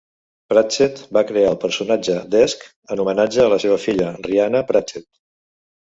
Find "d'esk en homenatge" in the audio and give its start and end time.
2.35-3.45